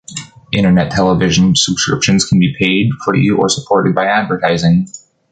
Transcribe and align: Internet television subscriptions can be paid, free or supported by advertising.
Internet 0.51 0.91
television 0.91 1.55
subscriptions 1.55 2.25
can 2.25 2.39
be 2.39 2.55
paid, 2.57 2.89
free 3.05 3.29
or 3.29 3.47
supported 3.49 3.93
by 3.93 4.07
advertising. 4.07 4.87